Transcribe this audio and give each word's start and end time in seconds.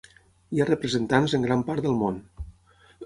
Hi 0.53 0.61
ha 0.61 0.65
representants 0.69 1.35
en 1.39 1.45
gran 1.49 1.61
part 1.69 1.85
del 1.87 1.97
món. 2.01 2.21